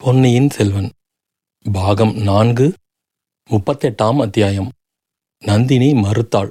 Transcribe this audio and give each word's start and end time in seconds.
பொன்னியின் 0.00 0.50
செல்வன் 0.50 0.90
பாகம் 1.72 2.12
நான்கு 2.18 2.72
முப்பத்தெட்டாம் 3.50 4.20
அத்தியாயம் 4.20 4.70
நந்தினி 5.42 5.92
மறுத்தாள். 5.92 6.48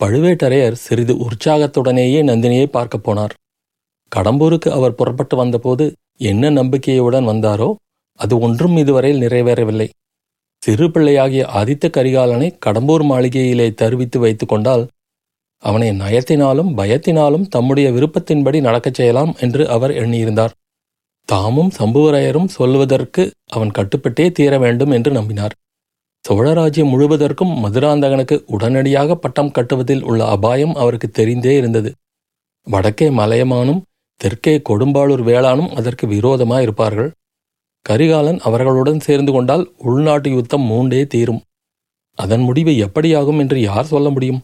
பழுவேட்டரையர் 0.00 0.72
சிறிது 0.72 1.14
உற்சாகத்துடனேயே 1.14 2.22
நந்தினியை 2.30 2.66
பார்க்கப் 2.66 3.10
போனார். 3.10 3.34
கடம்பூருக்கு 4.16 4.70
அவர் 4.70 4.94
புறப்பட்டு 4.94 5.36
வந்தபோது 5.36 5.94
என்ன 6.18 6.50
நம்பிக்கையுடன் 6.50 7.26
வந்தாரோ 7.26 7.74
அது 8.12 8.38
ஒன்றும் 8.38 8.76
இதுவரையில் 8.76 9.28
நிறைவேறவில்லை. 9.28 9.88
சிறு 10.62 10.90
பிள்ளையாகிய 10.90 11.46
ஆதித்த 11.54 11.90
கரிகாலனை 11.90 12.50
கடம்பூர் 12.66 13.04
மாளிகையிலே 13.04 13.74
தருவித்து 13.74 14.18
வைத்து 14.18 14.46
கொண்டால் 14.46 14.86
அவனை 15.58 15.90
நயத்தினாலும் 15.90 16.74
பயத்தினாலும் 16.76 17.48
தம்முடைய 17.48 17.90
விருப்பத்தின்படி 17.90 18.60
நடக்கச் 18.60 18.94
செய்யலாம் 18.94 19.34
என்று 19.40 19.68
அவர் 19.68 19.90
எண்ணியிருந்தார். 19.90 20.50
தாமும் 21.28 21.70
சம்புவரையரும் 21.78 22.48
சொல்வதற்கு 22.48 23.22
அவன் 23.46 23.70
கட்டுப்பட்டே 23.70 24.32
தீர 24.32 24.58
வேண்டும் 24.58 24.90
என்று 24.90 25.12
நம்பினார். 25.12 25.54
சோழராஜ்யம் 26.24 26.90
முழுவதற்கும் 26.92 27.52
மதுராந்தகனுக்கு 27.62 28.42
உடனடியாக 28.46 29.14
பட்டம் 29.14 29.50
கட்டுவதில் 29.50 30.02
உள்ள 30.02 30.24
அபாயம் 30.24 30.74
அவருக்கு 30.74 31.08
தெரிந்தே 31.10 31.56
இருந்தது. 31.56 31.90
வடக்கே 32.66 33.08
மலையமானும் 33.08 33.82
தெற்கே 34.20 34.54
கொடும்பாளூர் 34.68 35.22
வேளானும் 35.22 35.72
அதற்கு 35.74 36.06
விரோதமாயிருப்பார்கள். 36.06 37.10
கரிகாலன் 37.86 38.38
அவர்களுடன் 38.38 39.00
சேர்ந்து 39.00 39.32
கொண்டால் 39.32 39.64
உள்நாட்டு 39.78 40.30
யுத்தம் 40.30 40.64
மூண்டே 40.70 41.06
தீரும். 41.06 41.42
அதன் 42.18 42.40
முடிவு 42.40 42.72
எப்படியாகும் 42.86 43.38
என்று 43.38 43.60
யார் 43.60 43.84
சொல்ல 43.84 44.10
முடியும்? 44.10 44.40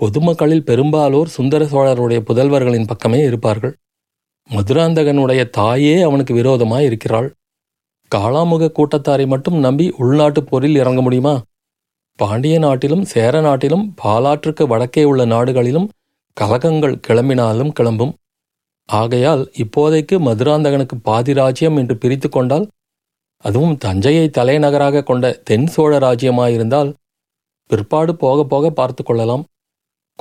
பொதுமக்களில் 0.00 0.64
பெரும்பாலோர் 0.64 1.26
சுந்தர 1.26 1.64
சோழருடைய 1.64 2.20
புதல்வர்களின் 2.20 2.86
பக்கமே 2.86 3.20
இருப்பார்கள். 3.22 3.74
மதுராந்தகனுடைய 4.50 5.50
தாயே 5.50 5.94
அவனுக்கு 6.00 6.34
விரோதமாய் 6.34 6.84
இருக்கிறாள். 6.84 7.28
காளாமுக 8.14 8.68
கூட்டத்தாரை 8.78 9.26
மட்டும் 9.26 9.58
நம்பி 9.58 9.86
உள்நாட்டுப் 9.98 10.48
போரில் 10.50 10.76
இறங்க 10.76 11.00
முடியுமா? 11.02 11.42
பாண்டிய 12.18 12.58
நாட்டிலும் 12.58 13.04
சேர 13.04 13.40
நாட்டிலும் 13.40 13.94
பாலாற்றுக்கு 14.04 14.64
வடக்கே 14.66 15.04
உள்ள 15.04 15.24
நாடுகளிலும் 15.24 15.88
கலகங்கள் 16.36 17.00
கிளம்பினாலும் 17.08 17.72
கிளம்பும். 17.72 18.14
ஆகையால் 18.88 19.52
இப்போதைக்கு 19.58 20.16
மதுராந்தகனுக்கு 20.28 20.96
பாதி 21.02 21.32
ராஜ்யம் 21.32 21.76
என்று 21.76 21.96
பிரித்து 21.96 22.28
கொண்டால் 22.28 22.66
அதுவும் 23.44 23.76
தஞ்சையை 23.76 24.28
தலைநகராக 24.28 25.02
கொண்ட 25.02 25.32
தென் 25.44 25.66
சோழ 25.66 25.98
ராஜ்யமாயிருந்தால் 25.98 26.92
பிற்பாடு 27.70 28.16
போக 28.16 28.44
போக 28.44 28.70
பார்த்து 28.70 29.02
கொள்ளலாம். 29.04 29.44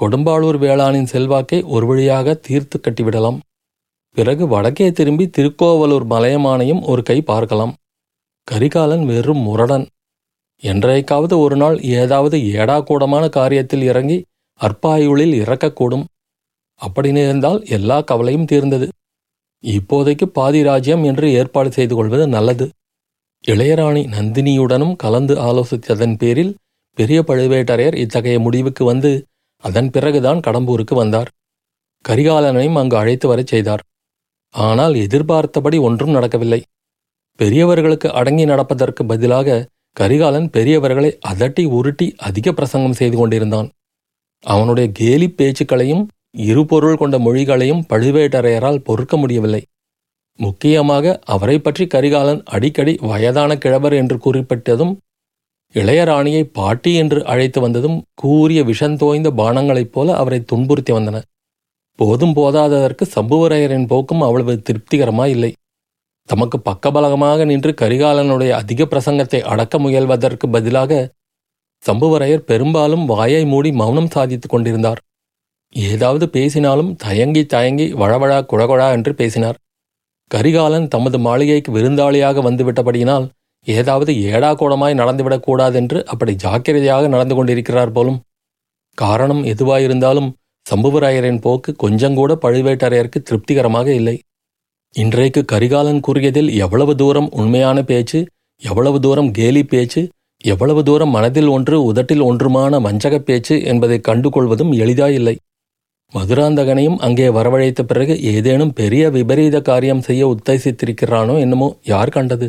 கொடும்பாளூர் 0.01 0.57
வேளாணின் 0.63 1.11
செல்வாக்கை 1.13 1.59
ஒரு 1.63 1.85
வழியாக 1.85 2.33
தீர்த்து 2.33 2.77
கட்டிவிடலாம். 2.79 3.37
பிறகு 4.15 4.47
வடக்கே 4.47 4.91
திரும்பி 4.91 5.25
திருக்கோவலூர் 5.27 6.05
மலையமானையும் 6.07 6.81
ஒரு 6.85 7.03
கை 7.03 7.21
பார்க்கலாம். 7.21 7.73
கரிகாலன் 8.47 9.05
வெறும் 9.05 9.37
முரடன். 9.37 9.85
என்றைக்காவது 10.63 11.39
ஒரு 11.39 11.55
நாள் 11.55 11.81
ஏதாவது 11.81 12.37
ஏடாக்கூடமான 12.37 13.25
காரியத்தில் 13.29 13.81
இறங்கி 13.81 14.17
அற்பாயுளில் 14.59 15.33
இறக்கக்கூடும். 15.41 16.05
அப்படி 16.81 17.11
நேர்ந்தால் 17.11 17.65
எல்லா 17.67 18.01
கவலையும் 18.01 18.45
தீர்ந்தது. 18.45 18.87
இப்போதைக்கு 19.63 20.25
பாதி 20.25 20.63
ராஜ்யம் 20.63 21.03
என்று 21.03 21.27
ஏற்பாடு 21.31 21.71
செய்து 21.71 21.95
கொள்வது 21.95 22.27
நல்லது. 22.27 22.69
இளையராணி 23.47 24.03
நந்தினியுடனும் 24.15 24.95
கலந்து 24.95 25.35
ஆலோசித்ததன் 25.35 26.15
பேரில் 26.17 26.55
பெரிய 26.97 27.21
பழுவேட்டரையர் 27.21 27.95
இத்தகைய 27.95 28.39
முடிவுக்கு 28.39 28.85
வந்து 28.85 29.11
அதன் 29.63 29.89
பிறகுதான் 29.89 30.39
கடம்பூருக்கு 30.39 30.95
வந்தார். 30.95 31.29
கரிகாலனையும் 32.05 32.77
அங்கு 32.77 32.97
அழைத்து 32.97 33.27
வரச் 33.27 33.47
செய்தார். 33.47 33.83
ஆனால் 34.55 34.95
எதிர்பார்த்தபடி 34.95 35.77
ஒன்றும் 35.77 36.09
நடக்கவில்லை. 36.09 36.59
பெரியவர்களுக்கு 37.39 38.07
அடங்கி 38.11 38.45
நடப்பதற்கு 38.45 39.05
பதிலாக 39.05 39.63
கரிகாலன் 39.97 40.49
பெரியவர்களை 40.49 41.11
அதட்டி 41.29 41.63
உருட்டி 41.67 42.07
அதிக 42.17 42.53
பிரசங்கம் 42.53 42.93
செய்து 42.93 43.17
கொண்டிருந்தான். 43.17 43.67
அவனுடைய 44.43 44.87
கேலி 44.91 45.27
பேச்சுக்களையும் 45.29 46.03
இருபொருள் 46.45 46.97
கொண்ட 46.97 47.17
மொழிகளையும் 47.17 47.85
பழுவேட்டரையரால் 47.89 48.83
பொறுக்க 48.83 49.17
முடியவில்லை. 49.17 49.61
முக்கியமாக 50.39 51.19
அவரை 51.25 51.59
பற்றி 51.59 51.85
கரிகாலன் 51.87 52.41
அடிக்கடி 52.45 52.93
வயதான 53.01 53.57
கிழவர் 53.57 53.93
என்று 53.93 54.17
குறிப்பிட்டதும் 54.17 54.93
இளையராணியை 55.75 56.43
பாட்டி 56.51 56.91
என்று 56.95 57.25
அழைத்து 57.25 57.59
வந்ததும் 57.61 58.03
கூறிய 58.13 58.63
விஷந்தோய்ந்த 58.63 59.29
பானங்களைப் 59.31 59.91
போல 59.91 60.15
அவரை 60.15 60.39
துன்புறுத்தி 60.41 60.93
வந்தன. 60.93 61.17
போதும் 61.99 62.33
போதாததற்கு 62.33 63.05
சம்புவரையரின் 63.15 63.87
போக்கும் 63.87 64.21
அவ்வளவு 64.21 64.53
திருப்திகரமாய் 64.67 65.29
இல்லை 65.29 65.51
தமக்கு 66.29 66.57
பக்கபலகமாக 66.59 67.45
நின்று 67.45 67.71
கரிகாலனுடைய 67.81 68.51
அதிக 68.51 68.83
பிரசங்கத்தை 68.83 69.39
அடக்க 69.43 69.79
முயல்வதற்கு 69.79 70.45
பதிலாக 70.47 70.91
சம்புவரையர் 71.83 72.47
பெரும்பாலும் 72.47 73.03
வாயை 73.05 73.45
மூடி 73.45 73.71
மௌனம் 73.71 74.13
சாதித்துக் 74.15 74.53
கொண்டிருந்தார். 74.53 74.99
ஏதாவது 75.75 76.25
பேசினாலும் 76.29 76.91
தயங்கி 76.95 77.43
தயங்கி 77.45 77.85
வழவழா 77.93 78.39
குழகுழா 78.51 78.87
என்று 78.91 79.11
பேசினார். 79.15 79.57
கரிகாலன் 80.31 80.87
தமது 80.87 81.17
மாளிகைக்கு 81.19 81.71
விருந்தாளியாக 81.71 82.41
வந்துவிட்டபடியினால் 82.41 83.25
ஏதாவது 83.67 84.11
ஏடாகூடமாய் 84.31 84.99
நடந்துவிடக்கூடாதென்று 85.01 85.99
அப்படி 86.03 86.33
ஜாக்கிரதையாக 86.35 87.07
நடந்து 87.07 87.35
கொண்டிருக்கிறார் 87.35 87.91
போலும். 87.91 88.19
காரணம் 88.97 89.43
எதுவாயிருந்தாலும் 89.43 90.29
சம்புவராயரின் 90.65 91.41
போக்கு 91.41 91.71
கொஞ்சங்கூட 91.83 92.33
பழுவேட்டரையருக்கு 92.43 93.19
திருப்திகரமாக 93.19 93.87
இல்லை. 93.93 94.15
இன்றைக்கு 94.95 95.45
கரிகாலன் 95.45 95.99
கூறியதில் 95.99 96.49
எவ்வளவு 96.55 96.95
தூரம் 96.95 97.29
உண்மையான 97.31 97.77
பேச்சு 97.83 98.19
எவ்வளவு 98.61 98.99
தூரம் 98.99 99.31
கேலி 99.31 99.63
பேச்சு 99.63 100.01
எவ்வளவு 100.43 100.83
தூரம் 100.83 101.09
மனதில் 101.09 101.47
ஒன்று 101.47 101.83
உதட்டில் 101.83 102.21
ஒன்றுமான 102.21 102.79
வஞ்சகப் 102.79 103.25
பேச்சு 103.25 103.55
என்பதை 103.63 103.97
கண்டுகொள்வதும் 103.99 104.71
எளிதாயில்லை. 104.73 105.35
மதுராந்தகனையும் 106.13 106.97
அங்கே 106.97 107.27
வரவழைத்த 107.29 107.81
பிறகு 107.83 108.15
ஏதேனும் 108.33 108.73
பெரிய 108.73 109.09
விபரீத 109.09 109.61
காரியம் 109.61 110.01
செய்ய 110.01 110.27
உத்தேசித்திருக்கிறானோ 110.27 111.39
என்னமோ 111.39 111.69
யார் 111.83 112.09
கண்டது? 112.09 112.47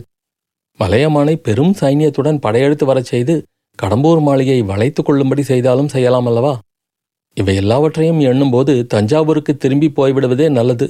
மலையமானை 0.80 1.34
பெரும் 1.38 1.74
சைன்யத்துடன் 1.80 2.38
படையெடுத்து 2.38 2.84
வரச் 2.84 3.04
செய்து 3.04 3.34
கடம்பூர் 3.78 4.20
மாளிகையை 4.20 4.62
வளைத்துக் 4.62 5.06
கொள்ளும்படி 5.06 5.42
செய்தாலும் 5.42 5.88
செய்யலாம் 5.88 6.26
அல்லவா? 6.26 6.54
இவை 7.36 7.54
எல்லாவற்றையும் 7.56 8.20
எண்ணும்போது 8.20 8.86
தஞ்சாவூருக்கு 8.86 9.56
திரும்பி 9.56 9.88
போய்விடுவதே 9.96 10.46
நல்லது. 10.50 10.86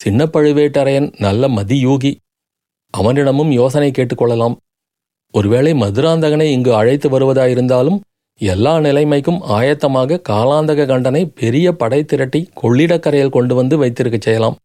சின்ன 0.00 0.26
பழுவேட்டரையன் 0.34 1.08
நல்ல 1.18 1.48
மதியூகி. 1.48 2.12
அவனிடமும் 2.94 3.50
யோசனை 3.50 3.90
கேட்டுக்கொள்ளலாம். 3.90 4.56
ஒருவேளை 5.34 5.72
மதுராந்தகனை 5.72 6.46
இங்கு 6.56 6.72
அழைத்து 6.74 7.08
வருவதாயிருந்தாலும் 7.14 7.98
எல்லா 8.40 8.74
நிலைமைக்கும் 8.80 9.40
ஆயத்தமாக 9.56 10.20
காலாந்தக 10.28 10.86
கண்டனை 10.86 11.22
பெரிய 11.40 11.66
படை 11.72 12.00
திரட்டி 12.04 12.40
கொள்ளிடக்கரையில் 12.60 13.34
கொண்டு 13.36 13.54
வந்து 13.54 13.76
வைத்திருக்கச் 13.82 14.26
செய்யலாம். 14.26 14.56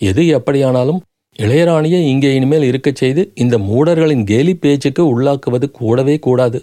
எது 0.00 0.22
எப்படியானாலும் 0.38 1.00
இளையராணியை 1.36 2.00
இங்கே 2.12 2.30
இனிமேல் 2.34 2.66
இருக்கச் 2.70 3.00
செய்து 3.02 3.22
இந்த 3.34 3.58
மூடர்களின் 3.68 4.24
கேலி 4.24 4.54
பேச்சுக்கு 4.56 5.02
உள்ளாக்குவது 5.12 5.66
கூடவே 5.70 6.16
கூடாது. 6.18 6.58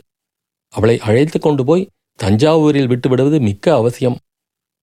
அவளை 0.74 0.96
அழைத்து 1.08 1.38
கொண்டு 1.40 1.64
போய் 1.66 1.84
தஞ்சாவூரில் 2.20 2.90
விட்டுவிடுவது 2.92 3.38
மிக்க 3.40 3.66
அவசியம். 3.74 4.18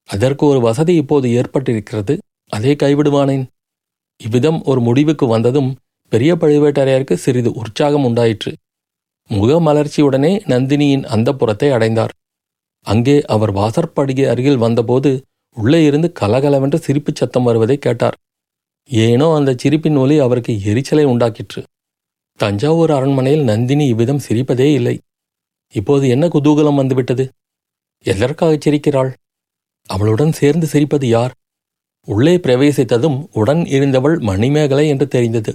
அதற்கு 0.09 0.45
ஒரு 0.47 0.61
வசதி 0.61 0.95
இப்போது 0.95 1.29
ஏற்பட்டிருக்கிறது. 1.41 2.15
அதை 2.53 2.73
கைவிடுவானேன். 2.83 3.45
இவ்விதம் 4.21 4.61
ஒரு 4.63 4.81
முடிவுக்கு 4.81 5.27
வந்ததும் 5.27 5.71
பெரிய 6.13 6.33
பழுவேட்டரையருக்கு 6.35 7.15
சிறிது 7.15 7.51
உற்சாகம் 7.53 8.05
உண்டாயிற்று. 8.05 8.53
முகமலர்ச்சியுடனே 9.31 10.33
நந்தினியின் 10.53 11.05
அந்த 11.05 11.29
புறத்தை 11.33 11.69
அடைந்தார். 11.71 12.13
அங்கே 12.87 13.17
அவர் 13.35 13.53
வாசற்படிகை 13.53 14.27
அருகில் 14.33 14.63
வந்தபோது 14.65 15.11
உள்ளே 15.57 15.81
இருந்து 15.85 16.09
கலகலவென்று 16.13 16.79
சிரிப்புச் 16.79 17.21
சத்தம் 17.21 17.47
வருவதை 17.49 17.77
கேட்டார். 17.79 18.17
ஏனோ 18.91 19.27
அந்த 19.35 19.51
சிரிப்பின் 19.63 19.97
ஒலி 19.97 20.17
அவருக்கு 20.19 20.53
எரிச்சலை 20.71 21.05
உண்டாக்கிற்று. 21.05 21.61
தஞ்சாவூர் 22.41 22.91
அரண்மனையில் 22.91 23.45
நந்தினி 23.45 23.85
இவ்விதம் 23.87 24.25
சிரிப்பதே 24.29 24.69
இல்லை. 24.73 24.97
இப்போது 25.75 26.09
என்ன 26.09 26.29
குதூகலம் 26.29 26.75
வந்துவிட்டது? 26.75 27.25
எதற்காக 27.99 28.57
சிரிக்கிறாள். 28.57 29.13
அவளுடன் 29.87 30.33
சேர்ந்து 30.33 30.67
சிரிப்பது 30.73 31.05
யார்? 31.05 31.33
உள்ளே 32.09 32.37
பிரவேசித்ததும் 32.37 33.27
உடன் 33.33 33.67
இருந்தவள் 33.67 34.19
மணிமேகலை 34.19 34.89
என்று 34.89 35.09
தெரிந்தது. 35.09 35.53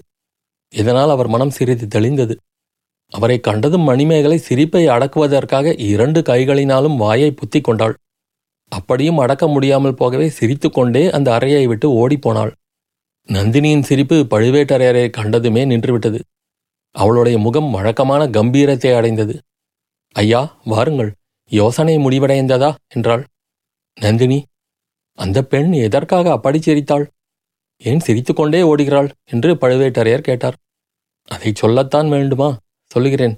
இதனால் 0.69 1.09
அவர் 1.09 1.27
மனம் 1.27 1.49
சிறிது 1.49 1.99
தெளிந்தது. 1.99 2.35
அவரை 3.07 3.39
கண்டதும் 3.39 3.81
மணிமேகலை 3.81 4.37
சிரிப்பை 4.37 4.87
அடக்குவதற்காக 4.87 5.73
இரண்டு 5.79 6.21
கைகளினாலும் 6.21 6.95
வாயை 6.95 7.31
புத்திக் 7.31 7.63
கொண்டாள். 7.63 7.95
அப்படியும் 8.71 9.17
அடக்க 9.17 9.47
முடியாமல் 9.47 9.93
போகவே 9.93 10.29
சிரித்துக்கொண்டே 10.29 11.11
அந்த 11.11 11.33
அறையை 11.33 11.67
விட்டு 11.67 11.87
ஓடிப்போனாள். 11.91 12.51
நந்தினியின் 13.29 13.81
சிரிப்பு 13.81 14.15
பழுவேட்டரையரை 14.29 15.05
கண்டதுமே 15.17 15.63
நின்றுவிட்டது. 15.71 16.19
அவளுடைய 16.95 17.37
முகம் 17.37 17.71
வழக்கமான 17.71 18.27
கம்பீரத்தை 18.27 18.95
அடைந்தது. 18.95 19.39
ஐயா 20.13 20.59
வாருங்கள். 20.65 21.13
யோசனை 21.49 21.97
முடிவடைந்ததா? 21.97 22.75
என்றாள். 22.87 23.25
நந்தினி 24.01 24.45
அந்த 25.13 25.43
பெண் 25.43 25.71
எதற்காக 25.71 26.31
அப்படி 26.31 26.61
சிரித்தாள்? 26.61 27.09
ஏன் 27.77 27.99
சிரித்துக்கொண்டே 27.99 28.61
ஓடுகிறாள்? 28.61 29.11
என்று 29.25 29.53
பழுவேட்டரையர் 29.53 30.19
கேட்டார். 30.19 30.55
அதை 31.27 31.51
சொல்லத்தான் 31.55 32.09
வேண்டுமா? 32.09 32.57
சொல்லுகிறேன். 32.85 33.37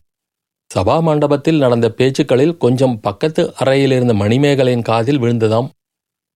சபா 0.75 1.01
மண்டபத்தில் 1.01 1.57
நடந்த 1.57 1.89
பேச்சுக்களில் 1.89 2.57
கொஞ்சம் 2.57 2.99
பக்கத்து 2.99 3.55
அறையில் 3.55 3.91
இருந்த 3.91 4.13
மணிமேகலையின் 4.13 4.81
காதில் 4.81 5.19
விழுந்ததாம். 5.19 5.69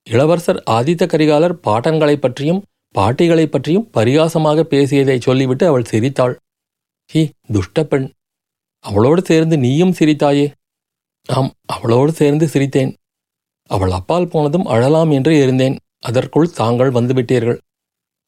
இளவரசர் 0.04 0.64
ஆதித்த 0.70 1.06
கரிகாலர் 1.06 1.60
பாட்டங்களைப் 1.64 2.22
பற்றியும் 2.22 2.64
பாட்டிகளைப் 2.96 3.52
பற்றியும் 3.52 3.90
பரிகாசமாக 3.94 4.62
பேசியதை 4.62 5.20
சொல்லிவிட்டு 5.20 5.68
அவள் 5.68 5.84
சிரித்தாள். 5.84 6.40
ஹி 7.14 7.30
துஷ்ட 7.54 7.84
பெண். 7.84 8.12
அவளோடு 8.88 9.22
சேர்ந்து 9.22 9.56
நீயும் 9.58 9.96
சிரித்தாயே. 10.00 10.48
ஆம் 11.28 11.52
அவளோடு 11.66 12.12
சேர்ந்து 12.12 12.46
சிரித்தேன். 12.54 12.92
அவள் 13.70 13.92
அப்பால் 13.92 14.28
போனதும் 14.28 14.66
அழலாம் 14.66 15.12
என்று 15.12 15.32
இருந்தேன். 15.42 15.78
அதற்குள் 16.00 16.56
தாங்கள் 16.60 16.92
வந்துவிட்டீர்கள் 16.92 17.60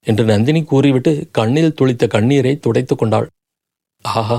என்று 0.05 0.23
நந்தினி 0.23 0.61
கூறிவிட்டு 0.63 1.11
கண்ணில் 1.31 1.75
துளித்த 1.79 2.05
கண்ணீரை 2.07 2.53
துடைத்து 2.57 2.95
கொண்டாள். 2.95 3.27
ஆஹா 4.01 4.37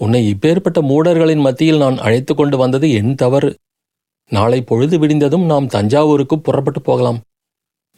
உன்னை 0.00 0.20
இப்பேற்பட்ட 0.30 0.78
மூடர்களின் 0.82 1.40
மத்தியில் 1.40 1.76
நான் 1.76 1.98
அழைத்து 1.98 2.32
கொண்டு 2.34 2.56
வந்தது 2.56 2.86
என் 2.92 3.14
தவறு. 3.14 3.50
நாளை 4.30 4.58
பொழுது 4.62 4.96
விடிந்ததும் 4.98 5.44
நாம் 5.44 5.66
தஞ்சாவூருக்கு 5.66 6.36
புறப்பட்டு 6.40 6.80
போகலாம். 6.80 7.20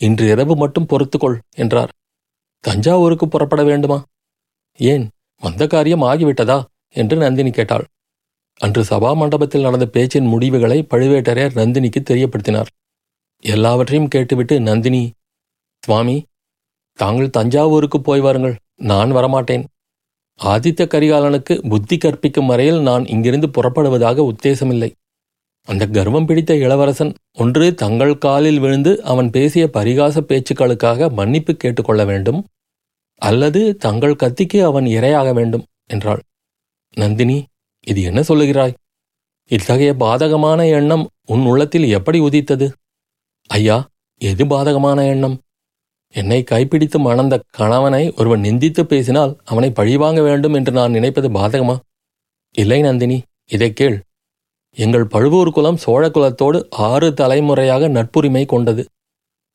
இன்று 0.00 0.24
இரவு 0.28 0.54
மட்டும் 0.56 0.88
பொறுத்துக்கொள் 0.88 1.36
என்றார். 1.54 1.92
தஞ்சாவூருக்கு 2.64 3.26
புறப்பட 3.28 3.62
வேண்டுமா? 3.64 3.98
ஏன் 4.78 5.04
வந்த 5.42 5.66
காரியம் 5.66 6.02
ஆகிவிட்டதா? 6.02 6.58
என்று 6.94 7.16
நந்தினி 7.16 7.50
கேட்டாள். 7.50 7.84
அன்று 8.60 8.82
சபா 8.82 9.10
மண்டபத்தில் 9.16 9.66
நடந்த 9.66 9.86
பேச்சின் 9.86 10.30
முடிவுகளை 10.32 10.78
பழுவேட்டரையர் 10.90 11.58
நந்தினிக்கு 11.60 12.00
தெரியப்படுத்தினார். 12.10 12.70
எல்லாவற்றையும் 13.44 14.08
கேட்டுவிட்டு 14.08 14.56
நந்தினி 14.60 15.02
சுவாமி 15.82 16.16
தாங்கள் 16.98 17.34
தஞ்சாவூருக்கு 17.36 17.98
போய் 18.00 18.20
வாருங்கள் 18.20 18.58
நான் 18.90 19.10
வரமாட்டேன். 19.12 19.64
ஆதித்த 20.40 20.82
கரிகாலனுக்கு 20.92 21.54
புத்தி 21.68 21.96
கற்பிக்கும் 21.98 22.46
வரையில் 22.46 22.80
நான் 22.80 23.04
இங்கிருந்து 23.06 23.48
புறப்படுவதாக 23.56 24.24
உத்தேசமில்லை. 24.32 24.90
அந்த 25.68 25.84
கர்வம் 25.86 26.26
பிடித்த 26.26 26.52
இளவரசன் 26.54 27.12
ஒன்று 27.38 27.66
தங்கள் 27.82 28.14
காலில் 28.18 28.58
விழுந்து 28.58 28.92
அவன் 29.02 29.28
பேசிய 29.30 29.64
பரிகாச 29.76 30.22
பேச்சுக்களுக்காக 30.30 31.08
மன்னிப்பு 31.12 31.52
கேட்டுக்கொள்ள 31.56 32.02
வேண்டும் 32.04 32.40
அல்லது 33.22 33.60
தங்கள் 33.76 34.20
கத்திக்கு 34.22 34.58
அவன் 34.62 34.86
இரையாக 34.96 35.28
வேண்டும் 35.34 35.64
என்றாள். 35.86 36.22
நந்தினி 36.96 37.44
இது 37.80 38.02
என்ன 38.02 38.20
சொல்லுகிறாய்? 38.20 38.74
இத்தகைய 39.50 39.94
பாதகமான 39.98 40.60
எண்ணம் 40.70 41.08
உன் 41.26 41.44
உள்ளத்தில் 41.46 41.88
எப்படி 41.88 42.18
உதித்தது? 42.18 42.66
ஐயா 43.50 43.88
எது 44.20 44.44
பாதகமான 44.44 45.08
எண்ணம்? 45.08 45.36
என்னை 46.14 46.42
கைப்பிடித்து 46.42 46.98
மணந்த 46.98 47.34
கணவனை 47.50 48.12
ஒருவன் 48.16 48.40
நிந்தித்து 48.40 48.82
பேசினால் 48.82 49.32
அவனை 49.44 49.70
பழிவாங்க 49.70 50.20
வேண்டும் 50.20 50.52
என்று 50.52 50.72
நான் 50.72 50.90
நினைப்பது 50.90 51.28
பாதகமா? 51.28 51.76
இல்லை 52.54 52.80
நந்தினி 52.80 53.22
இதை 53.46 53.72
கேள். 53.72 53.96
எங்கள் 54.76 55.06
பழுவூர் 55.06 55.50
குலம் 55.50 55.76
சோழ 55.76 56.08
குலத்தோடு 56.08 56.58
ஆறு 56.70 57.14
தலைமுறையாக 57.14 57.88
நட்புரிமை 57.88 58.46
கொண்டது. 58.46 58.82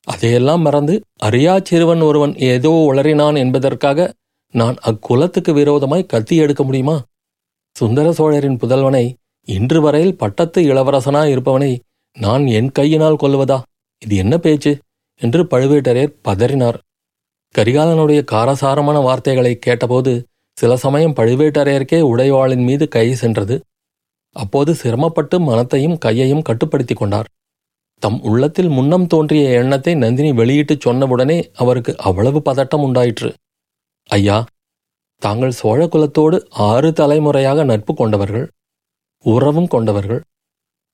அதையெல்லாம் 0.06 0.60
மறந்து 0.60 0.94
அறியா 1.16 1.60
சிறுவன் 1.62 2.00
ஒருவன் 2.00 2.34
ஏதோ 2.36 2.70
உளறினான் 2.92 3.36
என்பதற்காக 3.36 4.12
நான் 4.54 4.76
அக்குலத்துக்கு 4.86 5.52
விரோதமாய் 5.52 6.10
கத்தி 6.12 6.36
எடுக்க 6.36 6.62
முடியுமா? 6.64 6.96
சுந்தர 7.76 8.12
சோழரின் 8.12 8.56
புதல்வனை 8.56 9.04
இன்று 9.48 9.80
வரையில் 9.80 10.16
பட்டத்து 10.16 10.62
இளவரசனா 10.62 11.22
இருப்பவனை 11.34 11.78
நான் 12.16 12.46
என் 12.46 12.70
கையினால் 12.72 13.20
கொல்வதா 13.22 13.58
இது 14.02 14.16
என்ன 14.16 14.38
பேச்சு? 14.38 14.78
என்று 15.20 15.44
பழுவேட்டரையர் 15.44 16.16
பதறினார். 16.28 16.78
கரிகாலனுடைய 17.54 18.20
காரசாரமான 18.24 18.98
வார்த்தைகளை 18.98 19.58
கேட்டபோது 19.58 20.12
சில 20.56 20.76
சமயம் 20.76 21.14
பழுவேட்டரையருக்கே 21.14 22.00
உடைவாளின் 22.12 22.64
மீது 22.64 22.88
கை 22.88 23.14
சென்றது. 23.14 23.56
அப்போது 24.36 24.74
சிரமப்பட்டு 24.74 25.40
மனத்தையும் 25.40 25.98
கையையும் 25.98 26.42
கட்டுப்படுத்திக் 26.42 26.96
கொண்டார். 26.96 27.28
தம் 28.02 28.22
உள்ளத்தில் 28.22 28.68
முன்னம் 28.68 29.06
தோன்றிய 29.06 29.50
எண்ணத்தை 29.50 29.94
நந்தினி 29.94 30.32
வெளியிட்டுச் 30.32 30.84
சொன்னவுடனே 30.86 31.38
அவருக்கு 31.54 31.98
அவ்வளவு 31.98 32.42
பதட்டம் 32.44 32.82
உண்டாயிற்று. 32.82 33.30
ஐயா 34.10 34.38
தாங்கள் 35.22 35.58
சோழ 35.60 35.80
குலத்தோடு 35.86 36.36
ஆறு 36.68 36.92
தலைமுறையாக 36.92 37.64
நட்பு 37.64 37.94
கொண்டவர்கள் 37.94 38.46
உறவும் 39.24 39.66
கொண்டவர்கள். 39.66 40.20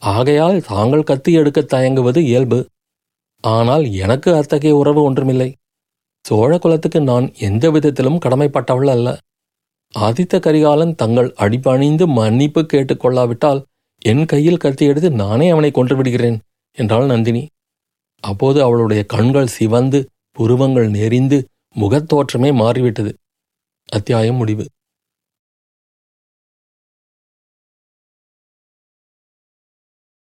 ஆகையால் 0.02 0.56
தாங்கள் 0.68 1.08
கத்தி 1.10 1.32
எடுக்க 1.32 1.60
தயங்குவது 1.74 2.20
இயல்பு. 2.24 2.58
ஆனால் 3.44 3.84
எனக்கு 4.04 4.30
அத்தகைய 4.34 4.74
உறவு 4.76 5.00
ஒன்றுமில்லை. 5.02 5.48
சோழ 6.24 6.52
குலத்துக்கு 6.58 7.00
நான் 7.00 7.26
எந்த 7.38 7.64
விதத்திலும் 7.70 8.22
கடமைப்பட்டவள் 8.24 8.90
அல்ல. 8.94 9.08
ஆதித்த 9.94 10.34
கரிகாலன் 10.40 10.94
தங்கள் 10.94 11.28
அடிபணிந்து 11.44 12.04
மன்னிப்பு 12.06 12.62
கேட்டுக்கொள்ளாவிட்டால் 12.72 13.60
என் 14.02 14.24
கையில் 14.24 14.62
கத்தி 14.64 14.84
எடுத்து 14.84 15.10
நானே 15.10 15.46
அவனை 15.48 15.70
கொன்று 15.70 15.94
விடுகிறேன் 15.96 16.38
என்றாள் 16.78 17.06
நந்தினி. 17.06 17.42
அப்போது 18.24 18.58
அவளுடைய 18.62 19.02
கண்கள் 19.04 19.54
சிவந்து 19.56 20.00
புருவங்கள் 20.36 20.88
நெறிந்து 20.88 21.38
முகத்தோற்றமே 21.76 22.50
மாறிவிட்டது. 22.54 23.12
அத்தியாயம் 23.92 24.36
முடிவு. 24.36 24.64